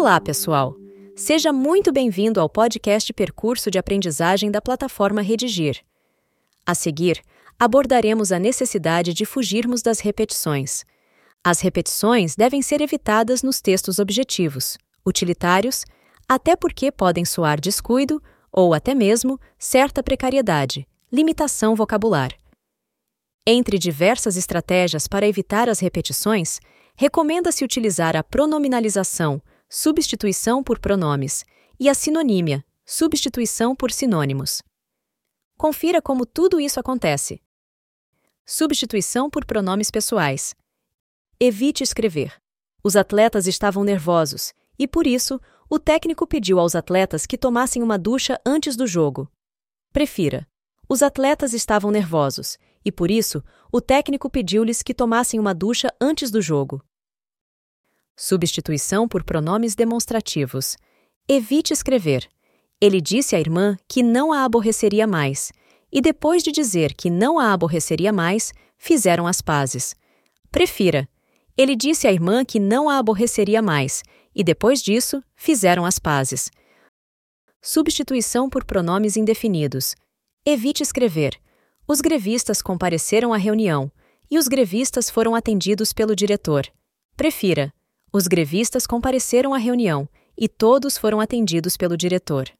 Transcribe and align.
Olá, 0.00 0.20
pessoal! 0.20 0.76
Seja 1.16 1.52
muito 1.52 1.90
bem-vindo 1.90 2.40
ao 2.40 2.48
podcast 2.48 3.12
Percurso 3.12 3.68
de 3.68 3.80
Aprendizagem 3.80 4.48
da 4.48 4.62
plataforma 4.62 5.20
Redigir. 5.20 5.84
A 6.64 6.72
seguir, 6.72 7.20
abordaremos 7.58 8.30
a 8.30 8.38
necessidade 8.38 9.12
de 9.12 9.24
fugirmos 9.26 9.82
das 9.82 9.98
repetições. 9.98 10.84
As 11.42 11.60
repetições 11.60 12.36
devem 12.36 12.62
ser 12.62 12.80
evitadas 12.80 13.42
nos 13.42 13.60
textos 13.60 13.98
objetivos, 13.98 14.78
utilitários, 15.04 15.84
até 16.28 16.54
porque 16.54 16.92
podem 16.92 17.24
soar 17.24 17.60
descuido 17.60 18.22
ou 18.52 18.74
até 18.74 18.94
mesmo 18.94 19.36
certa 19.58 20.00
precariedade, 20.00 20.86
limitação 21.12 21.74
vocabular. 21.74 22.30
Entre 23.44 23.76
diversas 23.76 24.36
estratégias 24.36 25.08
para 25.08 25.26
evitar 25.26 25.68
as 25.68 25.80
repetições, 25.80 26.60
recomenda-se 26.94 27.64
utilizar 27.64 28.16
a 28.16 28.22
pronominalização, 28.22 29.42
substituição 29.68 30.62
por 30.62 30.78
pronomes, 30.78 31.44
e 31.78 31.88
a 31.88 31.94
sinonímia, 31.94 32.64
substituição 32.84 33.76
por 33.76 33.92
sinônimos. 33.92 34.62
Confira 35.56 36.00
como 36.00 36.24
tudo 36.24 36.58
isso 36.58 36.80
acontece. 36.80 37.42
Substituição 38.46 39.28
por 39.28 39.44
pronomes 39.44 39.90
pessoais. 39.90 40.54
Evite 41.38 41.82
escrever. 41.82 42.40
Os 42.82 42.96
atletas 42.96 43.46
estavam 43.46 43.84
nervosos 43.84 44.54
e, 44.78 44.88
por 44.88 45.06
isso, 45.06 45.40
o 45.68 45.78
técnico 45.78 46.26
pediu 46.26 46.58
aos 46.58 46.74
atletas 46.74 47.26
que 47.26 47.36
tomassem 47.36 47.82
uma 47.82 47.98
ducha 47.98 48.40
antes 48.46 48.74
do 48.74 48.86
jogo. 48.86 49.30
Prefira. 49.92 50.48
Os 50.88 51.02
atletas 51.02 51.52
estavam 51.52 51.90
nervosos 51.90 52.56
e, 52.82 52.90
por 52.90 53.10
isso, 53.10 53.44
o 53.70 53.80
técnico 53.80 54.30
pediu-lhes 54.30 54.82
que 54.82 54.94
tomassem 54.94 55.38
uma 55.38 55.54
ducha 55.54 55.92
antes 56.00 56.30
do 56.30 56.40
jogo. 56.40 56.82
Substituição 58.20 59.06
por 59.06 59.22
pronomes 59.22 59.76
demonstrativos. 59.76 60.76
Evite 61.28 61.72
escrever. 61.72 62.28
Ele 62.80 63.00
disse 63.00 63.36
à 63.36 63.38
irmã 63.38 63.76
que 63.86 64.02
não 64.02 64.32
a 64.32 64.42
aborreceria 64.42 65.06
mais, 65.06 65.52
e 65.92 66.00
depois 66.00 66.42
de 66.42 66.50
dizer 66.50 66.94
que 66.94 67.10
não 67.10 67.38
a 67.38 67.52
aborreceria 67.52 68.12
mais, 68.12 68.52
fizeram 68.76 69.24
as 69.24 69.40
pazes. 69.40 69.94
Prefira. 70.50 71.08
Ele 71.56 71.76
disse 71.76 72.08
à 72.08 72.12
irmã 72.12 72.44
que 72.44 72.58
não 72.58 72.88
a 72.88 72.98
aborreceria 72.98 73.62
mais, 73.62 74.02
e 74.34 74.42
depois 74.42 74.82
disso, 74.82 75.22
fizeram 75.36 75.84
as 75.84 76.00
pazes. 76.00 76.50
Substituição 77.62 78.50
por 78.50 78.64
pronomes 78.64 79.16
indefinidos. 79.16 79.94
Evite 80.44 80.82
escrever. 80.82 81.40
Os 81.86 82.00
grevistas 82.00 82.60
compareceram 82.60 83.32
à 83.32 83.36
reunião 83.36 83.92
e 84.28 84.38
os 84.38 84.48
grevistas 84.48 85.08
foram 85.08 85.36
atendidos 85.36 85.92
pelo 85.92 86.16
diretor. 86.16 86.66
Prefira. 87.16 87.72
Os 88.12 88.26
grevistas 88.26 88.86
compareceram 88.86 89.52
à 89.52 89.58
reunião 89.58 90.08
e 90.36 90.48
todos 90.48 90.96
foram 90.96 91.20
atendidos 91.20 91.76
pelo 91.76 91.96
diretor. 91.96 92.50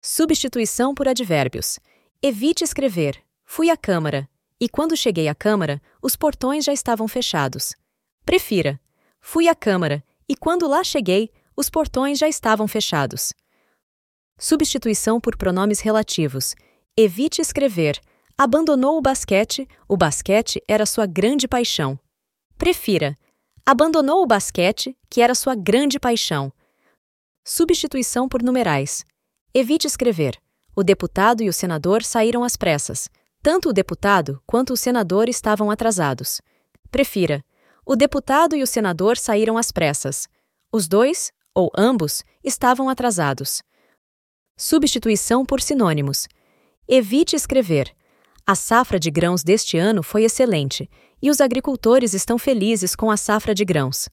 Substituição 0.00 0.94
por 0.94 1.08
advérbios. 1.08 1.78
Evite 2.20 2.64
escrever. 2.64 3.22
Fui 3.44 3.70
à 3.70 3.76
Câmara. 3.76 4.28
E 4.60 4.68
quando 4.68 4.96
cheguei 4.96 5.28
à 5.28 5.34
Câmara, 5.34 5.80
os 6.02 6.16
portões 6.16 6.64
já 6.64 6.72
estavam 6.72 7.08
fechados. 7.08 7.74
Prefira. 8.24 8.80
Fui 9.20 9.48
à 9.48 9.54
Câmara. 9.54 10.04
E 10.28 10.36
quando 10.36 10.68
lá 10.68 10.84
cheguei, 10.84 11.30
os 11.56 11.70
portões 11.70 12.18
já 12.18 12.28
estavam 12.28 12.66
fechados. 12.66 13.32
Substituição 14.38 15.20
por 15.20 15.36
pronomes 15.36 15.80
relativos. 15.80 16.54
Evite 16.96 17.40
escrever. 17.40 18.00
Abandonou 18.36 18.98
o 18.98 19.02
basquete, 19.02 19.68
o 19.86 19.96
basquete 19.96 20.62
era 20.66 20.84
sua 20.84 21.06
grande 21.06 21.46
paixão. 21.46 21.98
Prefira. 22.58 23.16
Abandonou 23.64 24.22
o 24.22 24.26
basquete, 24.26 24.96
que 25.08 25.20
era 25.20 25.36
sua 25.36 25.54
grande 25.54 26.00
paixão. 26.00 26.52
Substituição 27.44 28.28
por 28.28 28.42
numerais. 28.42 29.04
Evite 29.54 29.86
escrever. 29.86 30.36
O 30.74 30.82
deputado 30.82 31.42
e 31.44 31.48
o 31.48 31.52
senador 31.52 32.02
saíram 32.02 32.42
às 32.42 32.56
pressas. 32.56 33.08
Tanto 33.40 33.68
o 33.68 33.72
deputado 33.72 34.42
quanto 34.46 34.72
o 34.72 34.76
senador 34.76 35.28
estavam 35.28 35.70
atrasados. 35.70 36.40
Prefira. 36.90 37.44
O 37.86 37.94
deputado 37.94 38.56
e 38.56 38.62
o 38.62 38.66
senador 38.66 39.16
saíram 39.16 39.56
às 39.56 39.70
pressas. 39.70 40.28
Os 40.72 40.88
dois, 40.88 41.32
ou 41.54 41.70
ambos, 41.76 42.24
estavam 42.42 42.88
atrasados. 42.88 43.62
Substituição 44.56 45.44
por 45.46 45.60
sinônimos. 45.60 46.26
Evite 46.88 47.36
escrever. 47.36 47.94
A 48.44 48.56
safra 48.56 48.98
de 48.98 49.08
grãos 49.08 49.44
deste 49.44 49.78
ano 49.78 50.02
foi 50.02 50.24
excelente 50.24 50.90
e 51.22 51.30
os 51.30 51.40
agricultores 51.40 52.12
estão 52.12 52.36
felizes 52.36 52.96
com 52.96 53.08
a 53.08 53.16
safra 53.16 53.54
de 53.54 53.64
grãos. 53.64 54.08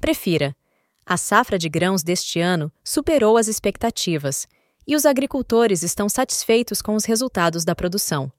Prefira. 0.00 0.56
A 1.04 1.18
safra 1.18 1.58
de 1.58 1.68
grãos 1.68 2.02
deste 2.02 2.40
ano 2.40 2.72
superou 2.82 3.36
as 3.36 3.48
expectativas 3.48 4.46
e 4.86 4.96
os 4.96 5.04
agricultores 5.04 5.82
estão 5.82 6.08
satisfeitos 6.08 6.80
com 6.80 6.94
os 6.94 7.04
resultados 7.04 7.64
da 7.64 7.74
produção. 7.74 8.32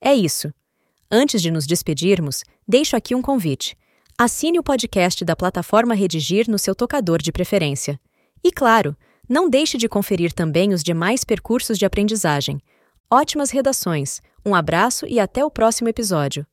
É 0.00 0.14
isso. 0.14 0.52
Antes 1.10 1.42
de 1.42 1.50
nos 1.50 1.66
despedirmos, 1.66 2.44
deixo 2.66 2.96
aqui 2.96 3.16
um 3.16 3.22
convite. 3.22 3.76
Assine 4.16 4.60
o 4.60 4.62
podcast 4.62 5.24
da 5.24 5.34
plataforma 5.34 5.94
Redigir 5.94 6.48
no 6.48 6.58
seu 6.58 6.74
tocador 6.74 7.20
de 7.20 7.32
preferência. 7.32 7.98
E 8.44 8.52
claro, 8.52 8.96
não 9.28 9.50
deixe 9.50 9.76
de 9.76 9.88
conferir 9.88 10.32
também 10.32 10.72
os 10.72 10.84
demais 10.84 11.24
percursos 11.24 11.78
de 11.78 11.84
aprendizagem. 11.84 12.60
Ótimas 13.10 13.50
redações. 13.50 14.20
Um 14.44 14.54
abraço 14.54 15.06
e 15.06 15.20
até 15.20 15.44
o 15.44 15.50
próximo 15.50 15.88
episódio. 15.88 16.46